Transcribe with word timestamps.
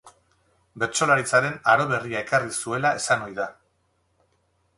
Bertsolaritzaren 0.83 1.59
aro 1.73 1.85
berria 1.91 2.19
erakarri 2.23 2.57
zuela 2.61 2.93
esan 3.03 3.27
ohi 3.29 3.37
da. 3.43 3.47